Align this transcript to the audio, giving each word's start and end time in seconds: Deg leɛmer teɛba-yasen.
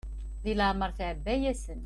Deg 0.43 0.55
leɛmer 0.59 0.91
teɛba-yasen. 0.97 1.79